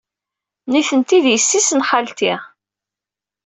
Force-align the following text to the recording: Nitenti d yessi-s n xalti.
Nitenti 0.71 1.19
d 1.23 1.25
yessi-s 1.29 1.69
n 1.73 1.81
xalti. 1.89 2.33